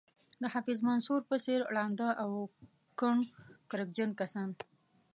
د 0.41 0.43
حفیظ 0.53 0.79
منصور 0.87 1.21
په 1.29 1.35
څېر 1.45 1.59
ړانده 1.75 2.09
او 2.21 2.31
کڼ 2.99 3.15
کرکجن 3.71 4.09
کسان. 4.19 4.49